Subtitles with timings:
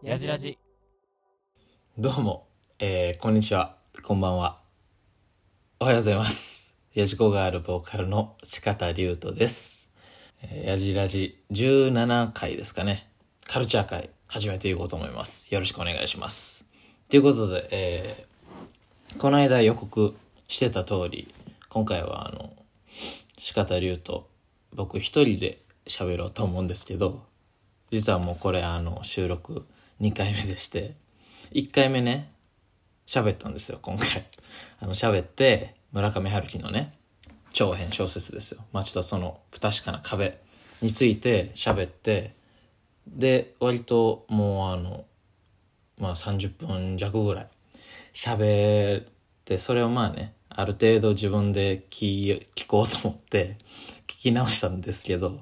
[0.00, 0.56] やじらじ
[1.98, 2.46] どうも、
[2.78, 4.60] えー、こんにちは、こんばんは。
[5.80, 6.78] おはようございます。
[6.94, 9.92] やじこがあるボーカルの四方龍斗です。
[10.40, 13.08] えー、やじらじ17回ですかね。
[13.48, 15.52] カルチャー会始めていこうと思います。
[15.52, 16.64] よろしくお願いします。
[17.08, 20.14] ということで、えー、この間予告
[20.46, 21.26] してた通り、
[21.74, 22.52] 今回はあの、
[23.36, 24.20] 四方龍斗、
[24.76, 27.24] 僕一人で喋ろうと思うんですけど、
[27.90, 29.66] 実はもうこれあの、収録
[30.00, 30.94] 2回目でして、
[31.50, 32.30] 1回目ね、
[33.08, 34.24] 喋ったんですよ、今回。
[34.78, 36.94] あの、喋って、村上春樹のね、
[37.52, 38.60] 長編小説ですよ。
[38.72, 40.38] 街とその不確かな壁
[40.80, 42.36] について喋って、
[43.08, 45.06] で、割ともうあの、
[45.98, 47.48] まあ30分弱ぐらい
[48.12, 49.04] 喋っ
[49.44, 53.56] て、それをまあね、ある程度自分で聞聞こうと思って
[54.06, 55.40] 聞き直したんですけど、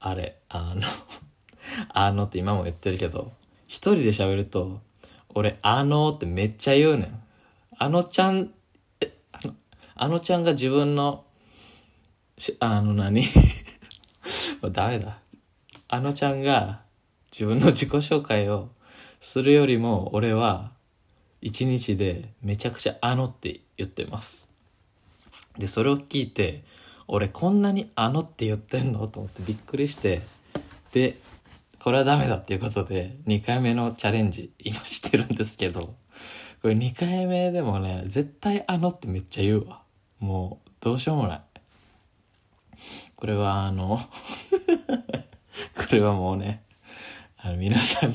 [0.00, 0.82] あれ、あの、
[1.94, 3.32] あのって今も言ってるけど、
[3.68, 4.80] 一人で喋ると、
[5.28, 7.22] 俺、あのってめっちゃ言うねん。
[7.78, 8.52] あのちゃん、
[9.00, 9.54] え、あの、
[9.94, 11.24] あのちゃんが自分の、
[12.58, 13.22] あの何？
[14.60, 15.20] もうダメだ。
[15.86, 16.82] あのちゃんが
[17.30, 18.70] 自分の自己紹介を
[19.20, 20.72] するよりも、俺は
[21.44, 24.50] 一日でめちゃくちゃあのって言ってます。
[25.58, 26.64] で、それを聞いて、
[27.06, 30.22] 俺こんなにあのって言ってんのと思ってびっくりして、
[30.92, 31.18] で、
[31.78, 35.80] これはダメだっていうことで、2回目のチャレンジ今してるんですけど、
[36.62, 39.82] これ2回目でもね、絶対あのってめっちゃ言うわ。
[40.20, 41.40] もう、どうしようもない。
[43.16, 44.00] これはあの、
[45.76, 46.62] これはもうね、
[47.36, 48.14] あの皆さん、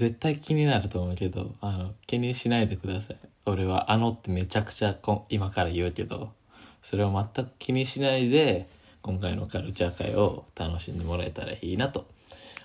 [0.00, 3.16] 絶対気になると思うけど、あの、気にしないでください。
[3.44, 6.32] 俺はあのってめちゃくちゃこ今から言うけど、
[6.80, 8.66] それを全く気にしないで、
[9.02, 12.06] 今回のカルチャー会を楽しんでもらえたらいいなと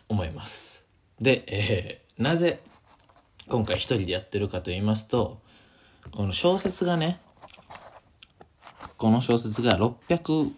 [0.07, 0.85] 思います。
[1.19, 2.61] で、えーなぜ
[3.49, 5.37] 今回一人でやってるかと言いますと、
[6.11, 7.19] この小説がね、
[8.95, 10.51] この小説が660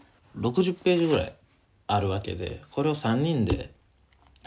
[0.84, 1.34] ページぐらい
[1.88, 3.72] あるわけで、これを3人で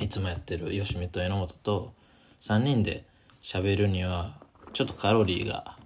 [0.00, 1.92] いつもやってる吉見と榎本と
[2.40, 3.04] 3人で
[3.42, 4.38] 喋るには
[4.72, 5.76] ちょっとカロリーが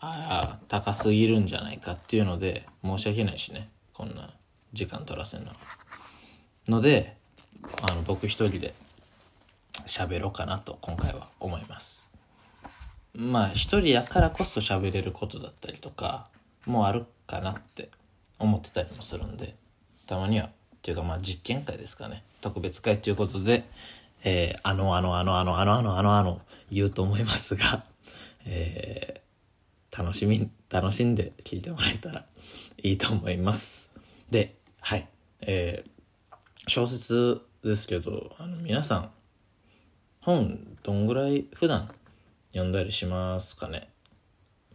[0.00, 3.68] あ高すぎるんじゃないかっていうので申し訳ないしね。
[3.92, 4.30] こんな
[4.72, 5.50] 時間取らせるの。
[5.50, 5.56] は
[6.68, 7.16] ので
[7.82, 8.74] あの僕一人で
[9.86, 12.08] 喋ろうかなと今回は思います。
[13.14, 16.26] まあ一人やからこそ喋れることだったりとか
[16.66, 17.90] もあるかなって
[18.38, 19.54] 思ってたりもするんで
[20.06, 20.50] たまにはっ
[20.82, 22.22] ていうかまあ実験会ですかね。
[22.40, 23.64] 特別会ということで、
[24.24, 27.82] えーあのあのあのあのあのあのあのあの言うと思いますが、
[28.46, 29.20] えー
[29.96, 32.24] 楽しみ楽しんで聞いてもらえたら
[32.80, 33.92] いいと思います
[34.30, 35.08] ではい
[35.40, 35.90] えー
[36.68, 39.10] 小説ですけどあの皆さん
[40.20, 41.88] 本どんぐらい普段
[42.52, 43.88] 読んだりしますかね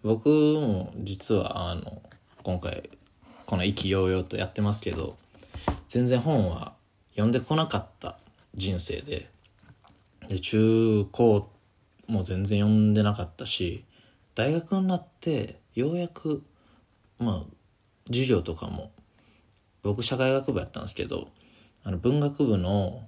[0.03, 2.01] 僕も実はあの
[2.43, 2.89] 今回
[3.45, 5.15] この意気揚々とやってますけど
[5.87, 6.73] 全然本は
[7.11, 8.17] 読んでこなかった
[8.53, 9.29] 人生で
[10.27, 11.49] で中高
[12.07, 13.83] も全然読んでなかったし
[14.35, 16.43] 大学になってようやく
[17.19, 17.43] まあ
[18.07, 18.91] 授業とかも
[19.83, 21.27] 僕社会学部やったんですけど
[21.83, 23.03] あの文学部の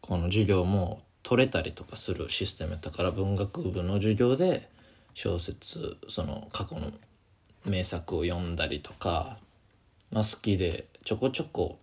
[0.00, 4.68] この授業も取れたりとかするシステムやったから文学部の授業で
[5.12, 6.90] 小説その過去の
[7.66, 9.36] 名作を読んだりとか、
[10.10, 11.78] まあ、好きでちょこちょこ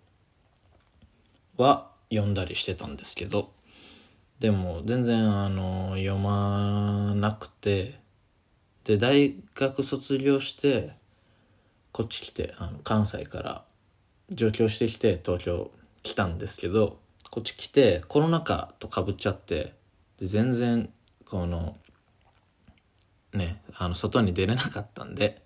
[1.58, 3.52] は読んだりしてたんですけど
[4.40, 8.00] でも全然あの読まなくて
[8.84, 10.94] で大学卒業して
[11.91, 13.63] こっち来てあの関西から
[14.29, 15.72] 上京してきて東京
[16.03, 17.00] 来たんですけど
[17.31, 19.73] こっち来てコロナ禍とかぶっちゃって
[20.19, 20.90] で全然
[21.26, 21.78] この
[23.34, 25.41] ねあの外に出れなかったんで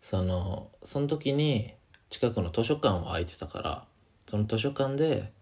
[0.00, 1.74] そのその時に
[2.10, 3.84] 近くの図書館は空いてたから
[4.26, 5.32] その図書館で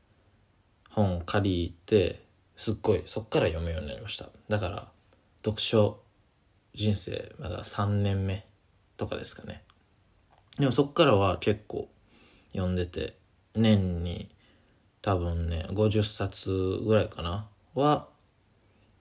[0.90, 2.22] 本を借りて
[2.62, 4.28] すっごいそっから読むようになりました。
[4.48, 4.86] だから
[5.44, 5.98] 読書
[6.74, 8.46] 人生まだ3年目
[8.96, 9.64] とかですかね。
[10.60, 11.88] でもそっからは結構
[12.52, 13.16] 読んでて
[13.56, 14.28] 年に
[15.00, 18.06] 多分ね50冊ぐらいかなは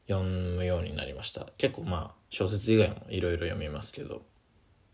[0.07, 1.45] 読むようになりました。
[1.59, 4.23] 結構まあ小説以外もいろいろ読みますけど。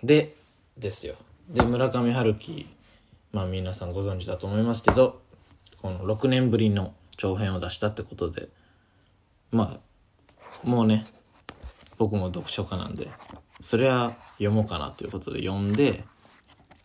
[0.04, 0.36] で
[0.78, 1.16] ですよ。
[1.48, 2.68] で村上春樹
[3.32, 5.22] まあ皆さんご存知だと思いますけど
[5.82, 8.50] この6年ぶりの長編を出したってことで
[9.52, 9.80] ま
[10.64, 11.06] あもうね
[11.98, 13.08] 僕も読書家なんで
[13.62, 16.04] それは読もうかなということで読んで、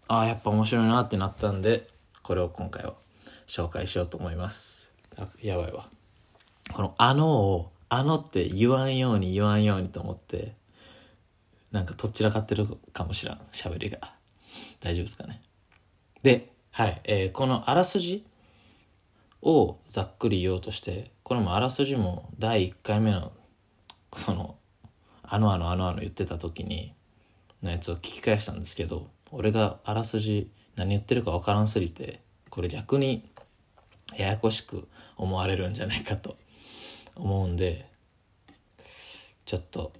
[0.08, 1.86] ああ、やっぱ面白いなってなったんで、
[2.22, 2.94] これを今回は
[3.46, 4.94] 紹介しようと思います。
[5.18, 5.88] あやばいわ。
[6.72, 10.54] このあのを、あのって言わんように言わんようにと思って、
[11.72, 13.98] なんかとっちらかってるかもしらん、喋りが。
[14.80, 15.42] 大丈夫ですかね。
[16.22, 18.24] で、はい、えーこのあらすじ
[19.42, 23.32] をざっくり言おうとして、これもあらすじも第1回目の、
[24.16, 24.56] その、
[25.22, 26.94] あのあのあのあの言ってた時に、
[27.62, 33.28] のやつを聞き返したんですけど、俺があらすじ何言ってるかわからんすぎて、これ逆に
[34.16, 36.36] ややこしく思われるんじゃないかと
[37.16, 37.86] 思うんで、
[39.44, 39.92] ちょっと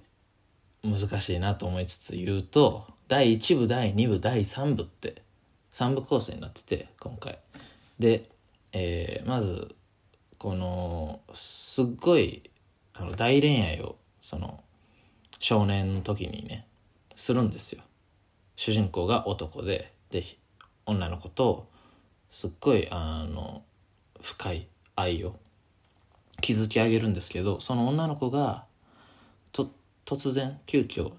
[0.83, 5.21] 難しいなと思いつつ言うと、第1部、第2部、第3部って
[5.71, 7.39] 3部構成になってて、今回。
[7.99, 8.29] で、
[8.73, 9.75] えーまず、
[10.37, 12.49] この、すっごい、
[12.93, 14.63] あの、大恋愛を、その、
[15.39, 16.67] 少年の時にね、
[17.15, 17.83] するんですよ。
[18.55, 20.23] 主人公が男で、で、
[20.85, 21.69] 女の子と、
[22.29, 23.63] すっごい、あの、
[24.21, 25.35] 深い愛を
[26.41, 28.65] 築き上げるんですけど、その女の子が、
[29.51, 29.71] と、
[30.05, 31.13] 突然、急遽、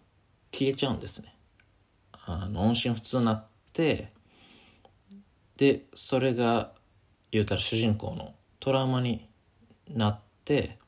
[0.53, 1.35] 消えちゃうんですね。
[2.27, 4.13] あの、音信不通になって、
[5.57, 6.74] で、それが、
[7.35, 9.29] 言うたら主人公のトラウマに
[9.93, 10.79] なって、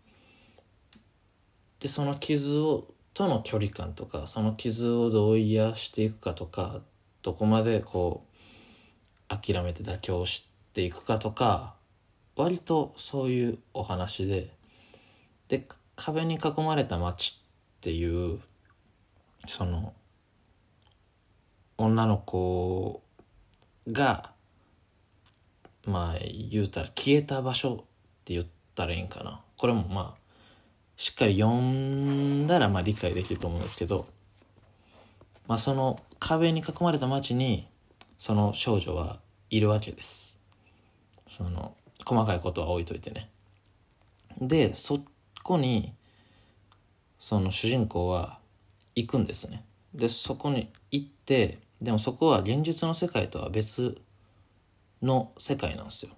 [1.81, 6.81] で、その傷を、との距離感とか、その傷をどう癒していくかとか、
[7.22, 11.75] どこまでこう、諦めて妥協していくかとか、
[12.37, 14.54] 割とそういうお話で、
[15.49, 15.66] で、
[15.96, 17.42] 壁に囲まれた街
[17.78, 18.40] っていう、
[19.49, 19.94] その、
[21.76, 23.02] 女の子
[23.90, 24.36] が、
[25.87, 26.19] まあ、
[26.50, 27.77] 言うたら消えた場所っ
[28.25, 29.41] て言ったらいいんかな。
[29.56, 30.27] これもまあ、
[30.97, 34.06] しっかり読んだらまあ理解できると思うんですけど、
[35.47, 37.69] まあその壁に囲まれた街に、
[38.19, 40.41] その少女はいるわけです。
[41.31, 41.75] その、
[42.05, 43.31] 細かいことは置いといてね。
[44.41, 45.00] で、そ
[45.43, 45.93] こに、
[47.19, 48.38] その主人公は
[48.94, 49.65] 行くんですね。
[49.94, 54.00] で、そこに行って、でもそこは現実の世界とは別
[55.06, 56.12] の世界なんですよ。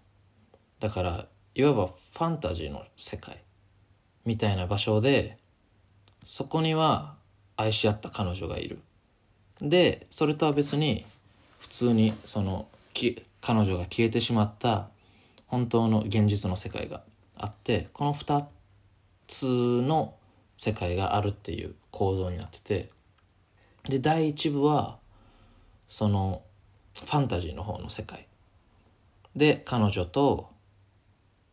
[0.81, 3.43] だから、いわばファンタジーの世界
[4.25, 5.38] みたいな場所で、
[6.25, 7.17] そこには
[7.56, 8.79] 愛し合った彼女がいる。
[9.61, 11.05] で、それとは別に、
[11.58, 14.88] 普通にその、き彼女が消えてしまった
[15.46, 17.02] 本当の現実の世界が
[17.37, 18.46] あって、この二
[19.26, 20.14] つの
[20.56, 22.91] 世界があるっていう構造になってて、
[23.88, 24.99] で、第一部は、
[25.88, 26.43] その、
[26.94, 28.27] ファンタジーの方の世界。
[29.38, 30.50] で、彼女と、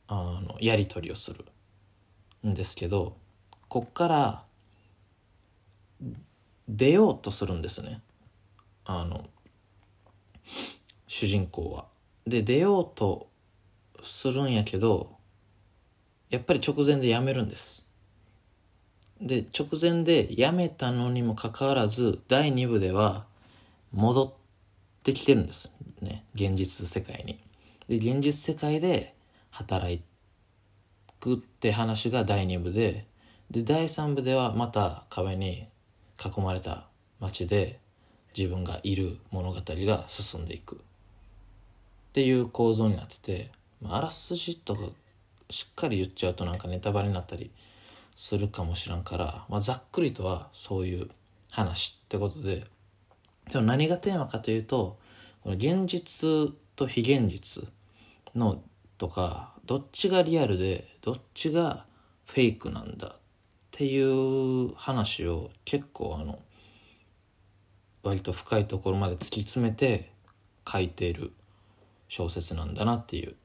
[0.07, 1.45] あの、やり取りをする
[2.45, 3.15] んですけど、
[3.69, 4.43] こっから、
[6.67, 8.01] 出ようとするんですね。
[8.85, 9.29] あの、
[11.05, 11.85] 主人公は。
[12.25, 13.27] で、出ようと
[14.01, 15.15] するんやけど、
[16.31, 17.87] やっぱり直前でやめるんです。
[19.21, 23.27] で、直前でやめたのにもかかわらず、第2部では
[23.93, 24.33] 戻っ
[25.03, 25.71] てきてるんです。
[26.01, 26.25] ね。
[26.33, 27.44] 現実世界に。
[27.87, 29.13] で、現実世界で
[29.51, 30.01] 働
[31.19, 33.05] くって話が第2部で、
[33.51, 35.67] で、第3部ではまた壁に
[36.23, 36.87] 囲まれた
[37.19, 37.79] 街で
[38.37, 40.75] 自分がいる物語が進んでいく。
[40.75, 40.79] っ
[42.13, 44.81] ていう構造になってて、まああらすじとか
[45.49, 47.51] しっかり言っちゃうとなんかネタバレになったり
[48.15, 51.09] するかもしらんから、まあ、ざっくりとはそういう
[51.51, 52.65] 話ってことで、
[53.51, 54.97] でも何がテーマかというと、
[55.43, 57.67] この現実と非現実
[58.35, 58.61] の
[58.97, 61.85] とか、どっちがリアルで、どっちが
[62.25, 63.17] フェイクなんだっ
[63.71, 66.39] ていう話を結構あの、
[68.03, 70.11] 割と深いところまで突き詰めて
[70.67, 71.31] 書いている
[72.07, 73.35] 小説なんだなっていう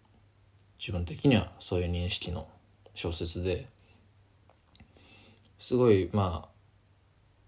[0.79, 2.47] 自分的にはそういう認識の
[2.95, 3.67] 小説で
[5.59, 6.49] すごいまあ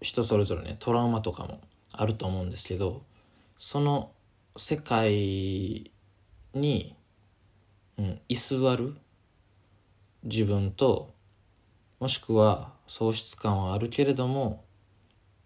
[0.01, 3.03] 人それぞれねトラウマとかもあると思うんですけど
[3.57, 4.11] その
[4.57, 5.91] 世界
[6.53, 6.95] に、
[7.97, 8.95] うん、居座る？
[10.23, 11.13] 自分と
[11.99, 14.63] もしくは喪失感はあるけれども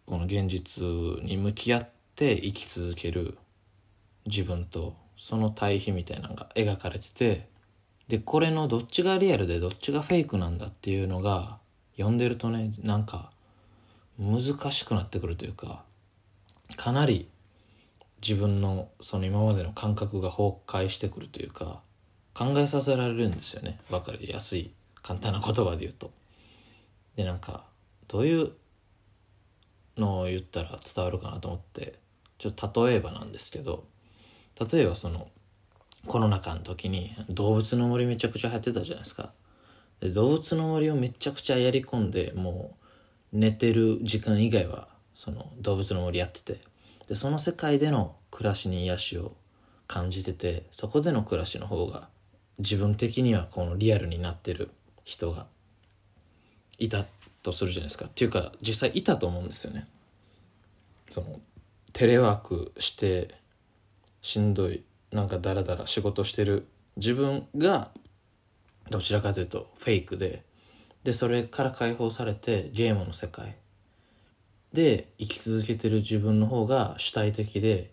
[0.06, 0.84] この現実
[1.24, 3.38] に向き合って生き続ける
[4.26, 7.48] 自分とその対比みたいなのが描かれてて
[8.08, 11.58] でこれのどっちがリアルでどっちがフェイクなんだっていうのが
[11.96, 13.32] 読んでるとねなんか
[14.20, 15.84] 難しくなってくるというか
[16.76, 17.28] かなり
[18.22, 21.82] 自分のその今までの感覚が崩壊してくるというか
[22.38, 23.80] 考えさせられるんですよね。
[23.90, 24.70] 分かりやすい
[25.02, 26.12] 簡単な言葉で言うと。
[27.16, 27.64] でなんか
[28.08, 28.52] どういう
[29.98, 31.96] のを言ったら伝わるかなと思って
[32.38, 33.86] ちょっと例えばなんですけど
[34.72, 35.30] 例えばその
[36.06, 39.32] コロナ禍の時に動物の森めちゃくちゃ流行ってたじゃないですか。
[40.00, 42.76] で動物の森をめちゃくちゃやり込んでも
[43.34, 46.62] う寝てる時間以外はその動物の森やってて。
[47.08, 49.32] でその世界での暮らしに癒しを
[49.88, 52.10] 感じててそこでの暮らしの方が
[52.60, 54.72] 自分的にはこのリアルになってる
[55.04, 55.46] 人が
[56.78, 57.06] いた
[57.44, 58.06] とするじゃないですか。
[58.06, 59.88] っていうか実際いたと思うんですよね。
[61.10, 61.40] その
[61.94, 63.36] テレワークして
[64.22, 67.92] しんどいなんかダラダラ仕事してる自分が
[68.90, 70.44] どちらかというとフェイクで
[71.04, 73.56] でそれから解放されてゲームの世界
[74.74, 77.90] で生き続けてる自分の方が主体的で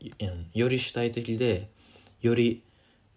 [0.52, 1.68] より主体的で
[2.21, 2.62] より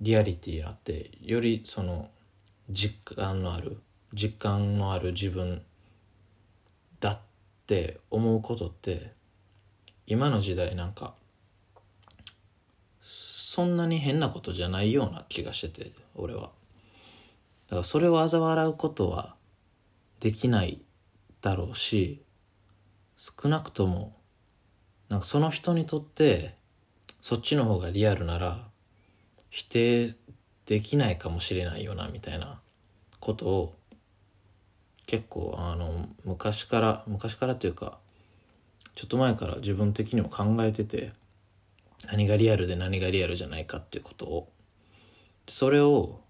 [0.01, 2.10] リアリティあってよりその
[2.70, 3.77] 実感のある
[4.13, 5.62] 実感のある自分
[7.00, 7.20] だっ
[7.66, 9.12] て思うことって
[10.06, 11.13] 今の時代なんか
[13.01, 16.51] そんなに変なことじゃないような気がしてて俺は。
[17.68, 19.36] だからそれを嘲笑うことは
[20.20, 20.82] できない
[21.42, 22.22] だろうし
[23.18, 24.16] 少なくとも
[25.10, 26.56] なんかその人にとって
[27.22, 28.68] そっちの方がリアルなら
[29.58, 30.14] 否定
[30.68, 32.60] できないかもしれないよなみたいな
[33.20, 33.76] ことを
[35.08, 37.98] 結構あの昔から昔からというか
[38.94, 41.12] ちょっと前から自分的にも考えてて
[42.06, 44.48] 何がリアルで何がリアルじゃないかっていうことを
[45.48, 46.22] それを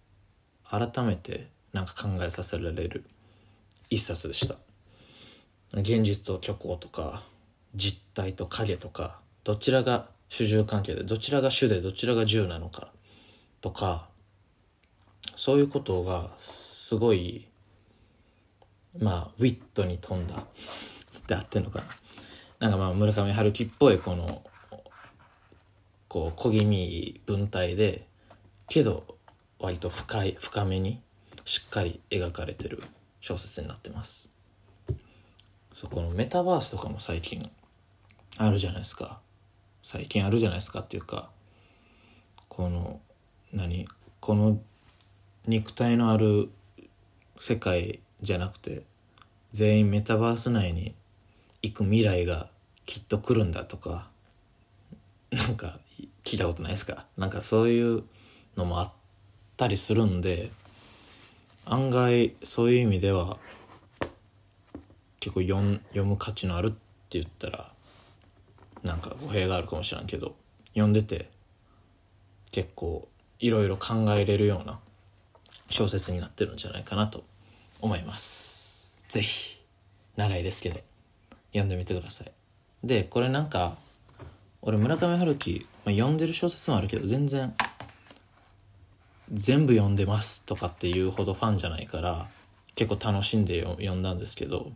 [0.63, 3.03] 改めてなんか考えさせられる
[3.89, 4.55] 一冊でした。
[5.73, 7.23] 現実と虚構とか
[7.75, 12.87] 実体と影とかどちらが主従関係でどちらが主でどちらが従なのか。
[13.61, 14.07] とか
[15.35, 17.47] そういうことがすごい
[18.99, 20.43] まあウィットに富んだ。
[21.27, 21.85] であってんのかな。
[22.59, 24.43] なんかまあ村上春樹っぽいこの
[26.07, 28.07] こう小気味文体で
[28.69, 29.17] けど
[29.59, 31.01] 割と深い深めに
[31.45, 32.83] しっかり描かれてる
[33.19, 34.31] 小説になってます。
[35.73, 37.51] そこのメタバースとかも最近
[38.37, 39.19] あるじゃないですか。
[39.83, 41.29] 最近あるじゃないですかっていうか
[42.49, 42.99] この
[43.53, 43.87] 何？
[44.19, 44.59] この
[45.45, 46.49] 肉体のある
[47.39, 48.83] 世界じゃなくて
[49.53, 50.93] 全員メタバース内に
[51.61, 52.49] 行く未来が
[52.85, 54.09] きっと来るんだとか
[55.31, 55.79] なんか
[56.23, 57.05] 聞いたことないですか？
[57.17, 58.03] なんかそういう
[58.55, 58.91] のもあっ
[59.55, 60.51] たりするんで
[61.65, 63.37] 案外そういう意味では
[65.19, 66.77] 結構読読む価値のあるって
[67.19, 67.71] 言ったら
[68.83, 70.35] なんか語弊があるかもしれんけど
[70.69, 71.29] 読んでて
[72.51, 73.07] 結構
[73.39, 74.79] いろいろ考えれるような
[75.69, 77.23] 小説になってるんじゃないかなと
[77.81, 79.03] 思います。
[79.07, 79.57] ぜひ。
[80.15, 80.79] 長いですけど。
[81.51, 82.31] 読んでみてください。
[82.83, 83.77] でこれなんか
[84.61, 87.53] 俺村上春樹、まあ、読んでる小説もあるけど全然
[89.31, 92.27] 全部読んでますとかっていうほどファンじゃないから
[92.75, 94.71] 結構楽しんで読んだんですけど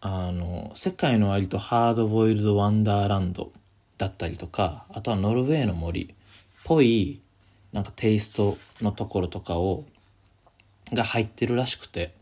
[0.00, 3.52] あの世界の割とハードボイルドワンダーランド
[3.98, 6.08] だったりとかあとはノルウェーの森っ
[6.64, 7.20] ぽい
[7.72, 9.84] なんかテイストのところとかを
[10.92, 12.14] が入ってるらしくて。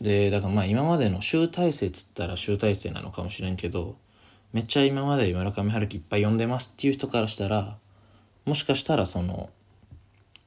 [0.00, 3.96] でだからまあ今までの集大成っつったら集大成なのかもしれんけど
[4.52, 7.78] めっちゃ今まで村上春樹いっぱい読んでますっていう人からしたら
[8.44, 9.48] もしかしたらその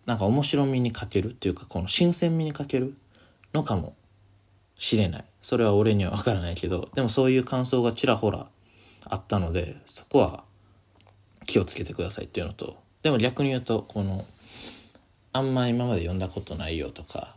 [0.06, 2.96] なんか面白みに欠けるっていうかこの新鮮味に欠ける
[3.54, 3.96] のかも
[4.76, 5.26] しれない。
[5.42, 8.48] それは俺には分からないけどでもそういう感想がちらほら
[9.06, 10.44] あったのでそこは
[11.46, 14.26] 気をつけてくださいっていうのとでも逆に言うとこの
[15.32, 17.36] あんま今まで読んだことないよとか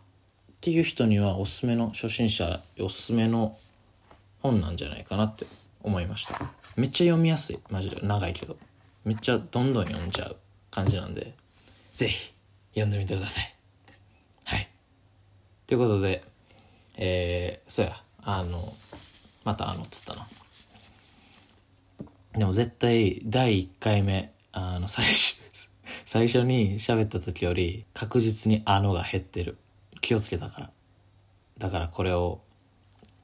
[0.50, 3.56] っていう人にはおすすめの初心者おすすめの
[4.40, 5.46] 本なんじゃないかなって
[5.82, 6.40] 思いました。
[6.76, 7.58] めっちゃ読みやすい。
[7.70, 8.00] マジで。
[8.02, 8.56] 長いけど。
[9.04, 10.36] めっちゃどんどん読んじゃう
[10.70, 11.34] 感じなんで。
[11.94, 12.32] ぜひ
[12.70, 13.54] 読んでみてください。
[14.44, 14.68] はい。
[15.66, 16.24] ということで
[16.96, 18.02] えー、そうや。
[18.24, 18.72] あの
[19.44, 20.26] またあのっつったな
[22.36, 25.41] でも絶対第1回目あの最初
[26.04, 29.56] 最初に喋った時より確実にあのが減ってる。
[30.00, 30.70] 気をつけたから。
[31.58, 32.40] だからこれを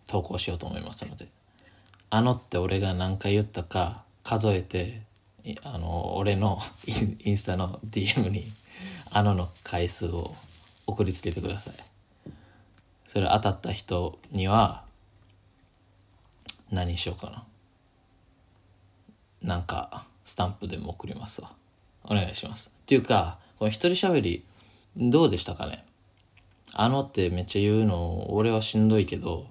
[0.06, 1.28] 投稿しようと思いますので。
[2.10, 5.02] あのって俺が何回言ったか数えて
[5.62, 6.58] あの俺の
[7.24, 8.50] インスタの DM に
[9.10, 10.34] あのの回数を
[10.86, 11.74] 送りつけてください。
[13.06, 14.84] それ当たった人には
[16.70, 17.44] 何しようかな。
[19.42, 21.52] なんかスタンプでも送りますわ。
[22.08, 22.72] お願いします。
[22.82, 24.44] っていうかこの一人喋り
[24.96, 25.84] どうでしたかね？
[26.74, 29.46] あのってめっちゃ言うの俺はしんどいけど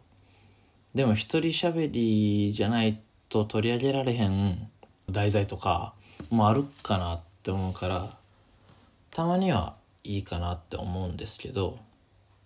[0.93, 2.99] でも一人喋りじゃない
[3.29, 4.69] と取り上げられへん
[5.09, 5.93] 題材とか
[6.29, 8.15] もあるかなって思うから
[9.11, 11.77] たまにはいいかなって思うんですけど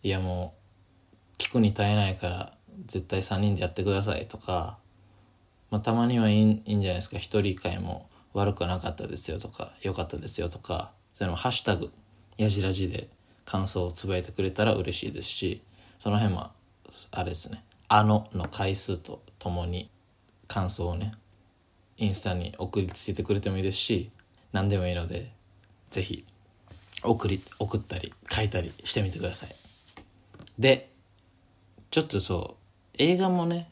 [0.04, 0.54] いやも
[1.36, 2.54] う聞くに耐えないから
[2.86, 4.78] 絶対3人でやってくださいとか、
[5.70, 7.18] まあ、たまにはいいんじゃないですか？
[7.18, 11.92] 一人会も悪くなかったですよとか良かったですよとかそれもハッシュタグ
[12.38, 13.10] やじらじで
[13.46, 15.62] 感想をつぶやいてくれたら嬉しいですし
[16.00, 16.52] その辺は
[17.12, 19.90] あれですね「あの」の回数とともに
[20.48, 21.12] 感想をね
[21.98, 24.12] インスタに送りつけてくれてもいいですし
[24.52, 25.32] 何でもいいので
[25.90, 26.26] ぜひ
[27.04, 29.56] 送り送ったり書いたりしてみてください。
[30.58, 30.90] で
[31.90, 32.56] ちょっとそ
[32.94, 33.70] う映画もね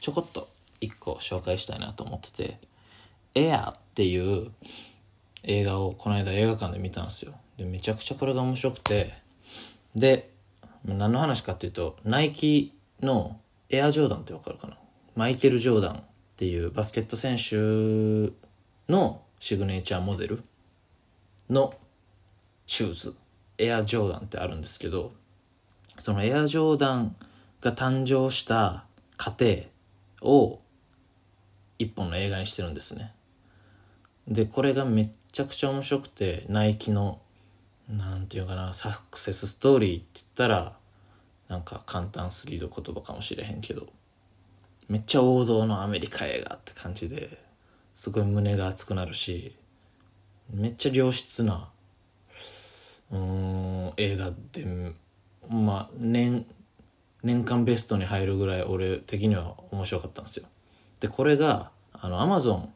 [0.00, 0.48] ちょこっと
[0.80, 2.58] 一個紹介したいなと思ってて
[3.36, 4.50] 「エア」っていう
[5.44, 7.34] 映画をこの間映画館で見たんですよ。
[7.56, 9.14] でめちゃくちゃこれが面白くて。
[9.94, 10.30] で
[10.84, 13.40] 何の話かっていうとナイキの
[13.70, 14.76] エアジョーダンってわかるかな？
[15.14, 16.02] マイケル・ジョーダンっ
[16.36, 18.32] ていうバスケット選手
[18.92, 20.42] のシグネチャーモデル
[21.48, 21.74] の
[22.66, 23.14] シューズ。
[23.58, 25.12] エアジョーダンってあるんですけど
[25.98, 27.16] そのエアジョーダン
[27.62, 28.84] が誕生した
[29.16, 29.62] 過程
[30.20, 30.60] を
[31.78, 33.14] 一本の映画にしてるんですね。
[34.28, 37.20] でこれがめっちゃくちゃ面白くてナイキの
[37.88, 40.76] なんていうかなサクセスストーリーって言ったら
[41.48, 43.86] なんか簡単すぎる言葉かもしれへんけど
[44.88, 47.38] めっちゃ王道のアメリカ映画って感じで
[47.94, 49.54] すごい胸が熱くなるし
[50.52, 51.68] めっちゃ良質な
[53.10, 54.92] うん映画で
[55.48, 56.44] まあ年
[57.22, 60.46] 年間ベストに入るぐらい俺的には面白かったんですよ。
[61.00, 62.72] でこれがあのアマゾン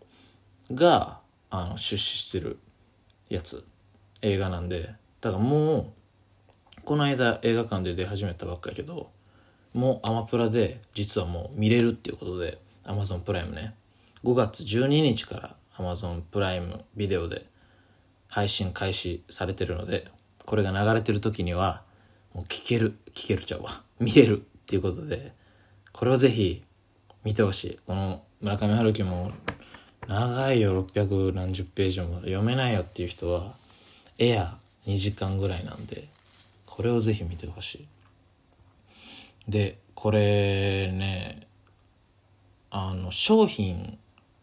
[0.75, 1.20] が
[1.51, 2.59] あの出資してる
[3.29, 3.65] やつ。
[4.23, 4.95] 映画なんで。
[5.21, 5.87] だからもう
[6.85, 9.11] この間映画館で出始めたばっかやけど
[9.75, 13.75] もうアマプラで実はもう見れるっていうことで Amazon プライムね。
[14.25, 17.47] 5月12日から Amazon プライムビデオで
[18.29, 20.09] 配信開始されてるので
[20.45, 21.83] これが流れてる時には
[22.35, 23.83] もう聞ける聞けるちゃうわ。
[24.01, 25.33] 見れるっていうことで
[25.93, 26.65] これをぜひ
[27.25, 27.79] 見てほしい。
[27.87, 29.33] この村上春樹も
[30.11, 32.17] 長いよ600何十ページも。
[32.23, 33.55] 読めないよっていう人は
[34.19, 36.09] エア2時間ぐらいなんで
[36.67, 37.87] これをぜひ見てほし
[39.47, 39.49] い。
[39.49, 41.47] でこれね
[42.73, 43.99] あの商品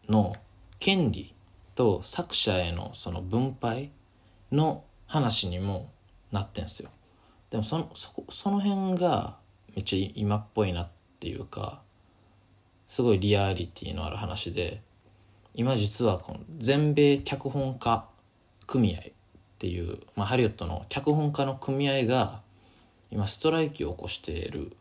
[0.08, 0.34] の
[0.80, 1.34] 権利
[1.74, 3.90] と作者へのその分配
[4.50, 5.90] の話にも
[6.32, 6.88] なってんすよ。
[7.50, 9.36] でもそのそこその辺が
[9.76, 10.88] めっちゃ今っぽいなっ
[11.20, 11.82] ていうか
[12.88, 14.80] すごいリアリティのある話で
[15.54, 18.06] 今実はこの全米脚本家
[18.66, 19.02] 組合っ
[19.58, 22.40] ていう、まあ、ハリウッドの脚本家の組合が
[23.10, 24.72] 今ストライキを起こしている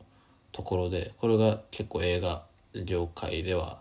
[0.52, 2.44] ところでこれが結構映画
[2.86, 3.80] 業界では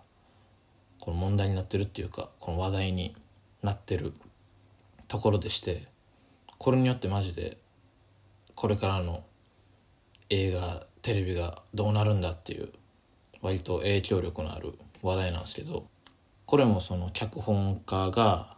[1.00, 3.14] この問題になってるっていうかこの話題に
[3.62, 4.12] なってる
[5.08, 5.86] ところでして
[6.58, 7.58] これによってマジで
[8.54, 9.22] これからの
[10.30, 12.70] 映画テレビがどうなるんだっていう
[13.42, 15.84] 割と影響力のある話題なんですけど
[16.46, 18.56] これもその脚本家が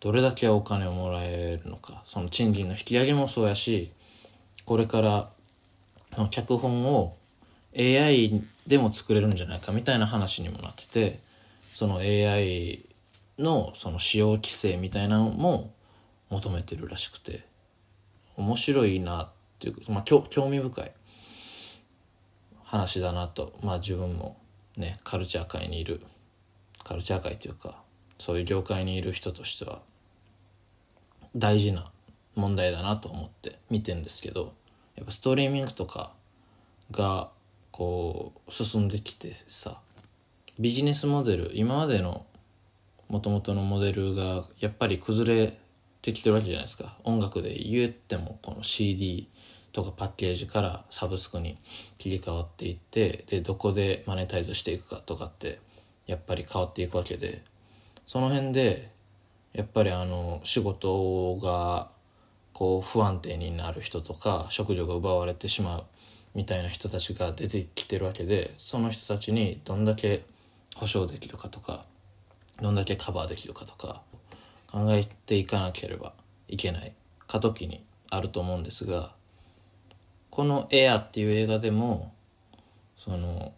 [0.00, 2.02] どれだけお金をもらえるのか。
[2.06, 3.92] その賃金の引き上げもそうやし
[4.64, 5.30] これから
[6.16, 7.16] の脚本を
[7.76, 11.20] AI でも作れるんじゃないかみたいな話にもなってて
[11.72, 12.84] その AI
[13.38, 15.72] のその使用規制みたいなのも
[16.28, 17.50] 求めてるらしくて。
[18.36, 20.92] 面白いなっていうまあ興味深い。
[22.64, 23.52] 話だなと。
[23.62, 24.36] まあ自分も
[24.76, 26.00] ねカルチャー界にいる
[26.84, 27.82] カルチャー界というか
[28.18, 29.80] そういう業界にいる人としては
[31.34, 31.90] 大事な
[32.34, 34.52] 問題だなと思って見てんですけど
[34.96, 36.12] やっぱストリーミングとか
[36.90, 37.30] が
[37.70, 39.78] こう進んできてさ
[40.58, 42.26] ビジネスモデル今までの
[43.08, 45.58] もともとのモデルがやっぱり崩れ
[46.00, 46.96] てきてるわけじゃないですか。
[47.04, 49.28] 音楽で言ってもこの CD
[49.72, 51.58] とかパッケージからサブスクに
[51.98, 55.60] 切り替わっていってでどこでマネタイズしていくかとかって
[56.06, 57.42] やっぱり変わっていくわけで
[58.06, 58.90] その辺で
[59.52, 61.90] やっぱりあの仕事が
[62.52, 65.84] こう不安定になる人とか食料が奪われてしまう
[66.34, 70.24] みたいな人たちが出てきてるわけでその人たちにどんだけ
[70.76, 71.84] 保証できるかとか
[72.60, 74.02] どんだけカバーできるかとか
[74.70, 76.12] 考えていかなければ
[76.48, 76.92] いけない
[77.26, 79.12] 過渡期にあると思うんですが
[80.30, 82.14] この「エア」っていう映画でも
[82.96, 83.52] その、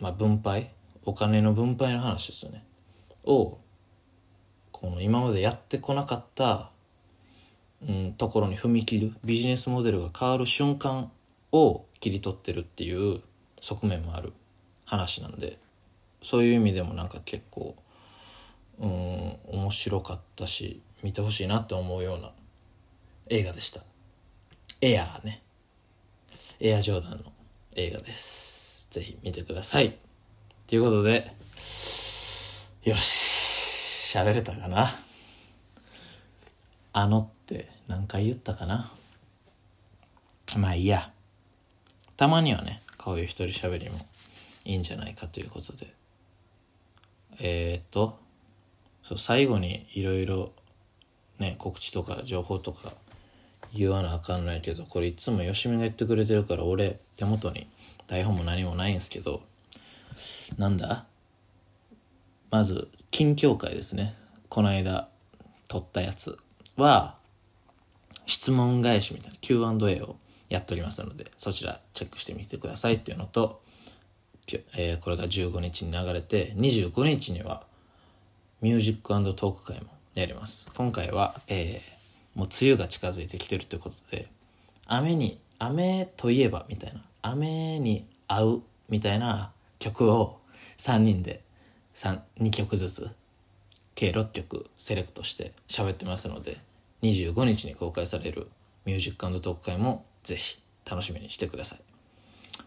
[0.00, 0.70] まあ、分配
[1.06, 2.64] お金の分配の話ですよね。
[3.24, 3.58] を
[4.72, 6.70] この今までやってこなかった、
[7.86, 11.10] うん、ところに踏み切るビジネスモデルが変わる瞬間
[11.52, 13.22] を切り取ってるっていう
[13.60, 14.32] 側面もある
[14.84, 15.58] 話なんで
[16.22, 17.74] そういう意味でもなんか結構
[18.78, 22.32] うん面白かったし見てほしいなって思うような
[23.28, 23.82] 映画でした。
[24.80, 25.42] エアーね。
[26.60, 27.32] エアジョーダンの
[27.74, 28.88] 映画です。
[28.90, 30.05] ぜひ見てください。
[30.66, 31.30] ということで
[32.82, 34.96] よし喋れたかな？
[36.92, 38.90] あのって何回言ったかな？
[40.58, 41.12] まあいいや。
[42.16, 43.98] たまにはねこういう一人喋りも
[44.64, 45.94] いいんじゃないかということで。
[47.38, 48.18] えー、っと
[49.04, 50.50] そう最後にいろいろ
[51.38, 52.92] ね告知とか情報とか
[53.72, 57.68] 言わなあかんないけどこれいつもよしみが言ってくれてるから俺手元に
[58.08, 59.42] 台本も何もないんすけど
[60.58, 61.06] なんだ？
[62.50, 64.14] まず近況回ですね。
[64.48, 65.08] この間
[65.68, 66.38] 撮ったやつ
[66.76, 67.16] は
[68.26, 70.16] 質問返しみたいな Q&A を
[70.48, 73.60] やっておりますのでそちらチェックしてみてくださいっていうのと、
[74.76, 77.64] えーこれが15日に流れて25日には
[78.60, 80.68] ミュージックトーク回もやります。
[80.74, 81.96] 今回は、えー
[82.38, 84.28] もう梅雨が近づいてきてるということで
[84.86, 89.52] 雨に雨といえばみたいな雨に合うみたいな
[89.86, 90.38] 曲を
[90.78, 91.42] 3人で
[91.94, 93.08] 2曲ずつ
[93.94, 96.58] 計6曲セレクトして喋ってますので
[97.02, 98.48] 25日に公開される
[98.84, 101.78] ミュージックトーク回もぜひ楽しみにしてください、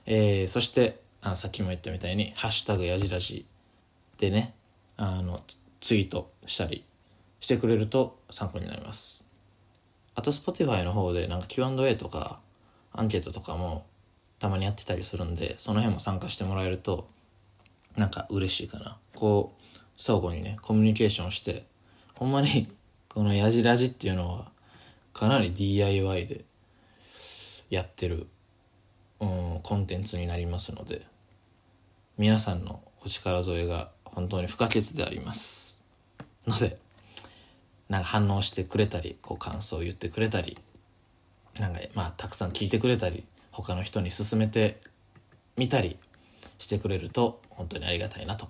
[0.05, 3.45] えーそしてあさっきも言ったみたいに「ハッシュタグやじらじ」
[4.17, 4.53] でね
[4.95, 5.43] あの
[5.81, 6.85] ツイートしたり
[7.41, 9.25] してくれると参考になります。
[10.15, 12.39] あと Spotify の方でなんか Q&A とか
[12.93, 13.85] アンケートとかも
[14.39, 17.07] たまにやってたりするんでその辺も参加してもらえると
[17.95, 18.97] なんか嬉しいかな。
[19.15, 21.65] こう相互にねコミュニケーションして
[22.15, 22.67] ほんまに
[23.09, 24.51] このやじラジっていうのは
[25.13, 26.45] かなり DIY で
[27.69, 28.27] やってる、
[29.19, 31.05] うん、コンテンツになりますので
[32.17, 35.83] 皆さんのお力添えが本当に不可欠であります。
[36.47, 36.77] ので
[37.89, 40.57] なんか反応してくれたりこう感想を言ってくれたり
[41.59, 43.25] なんかまあたくさん聞いてくれたり
[43.61, 44.79] 他の人に勧めて
[45.57, 45.97] みたり
[46.57, 48.47] してくれると本当にありがたいなと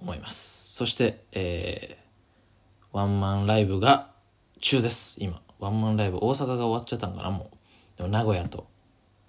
[0.00, 0.74] 思います。
[0.74, 2.02] そして、えー
[2.92, 4.10] ワンマンライブが
[4.60, 5.16] 中です。
[5.18, 7.56] 今ワンマンライブ大阪が終わっちゃったんかなもう。
[7.96, 8.66] でも名古屋と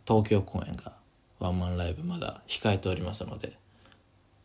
[0.06, 0.92] 東京公演が
[1.40, 3.54] ワンマンライブまだ控えておりますので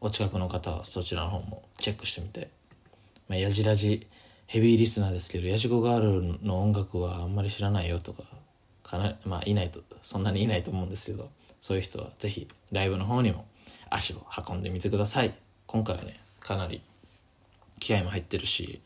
[0.01, 2.51] お近くの方はそちらの方もチェックしてみて、
[3.29, 4.07] まあ、やじらじ
[4.47, 8.23] ヘビーリスナーですけどやじごガールの音楽はあんまり知らないよとか
[8.89, 13.47] かなまあいないとそんなにいないと思うんですけどそういう人はぜひライブの方にも
[13.91, 15.35] 足を運んでみてください。
[15.67, 16.81] 今回はねかなり
[17.79, 18.81] 気合も入ってるし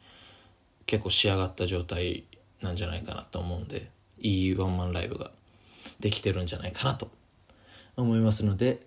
[0.86, 2.24] 結構仕上がった状態
[2.60, 3.88] なんじゃないかなと思うんで
[4.20, 5.30] いいワンマンライブが
[6.00, 7.10] できてるんじゃないかなと
[7.96, 8.86] 思いますので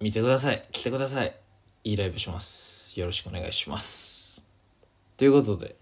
[0.00, 0.62] 見てください。
[0.72, 1.34] 来てください。
[1.84, 2.98] いいライブします。
[2.98, 4.42] よろしくお願いします。
[5.16, 5.76] ということで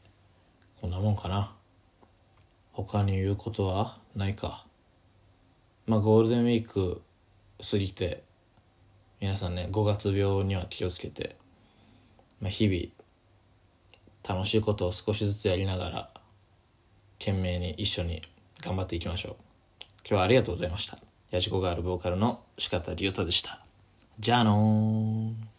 [0.81, 1.55] こんなもんかな。
[2.73, 4.02] 他に言うことは？
[4.15, 4.65] ないか。
[5.87, 7.03] まあゴールデンウィーク
[7.71, 8.23] 過ぎて
[9.21, 11.37] 皆さんね5月病には気をつけて、
[12.41, 16.11] まあ、日々楽しいことを少しずつやりながら
[17.19, 18.23] 懸命に一緒に
[18.61, 19.37] 頑張っていきましょう。
[20.05, 20.99] 今日はありがとうございました。
[21.31, 23.65] ヤジコガールボーカルの四方龍斗でした。
[24.19, 25.52] じゃあのー。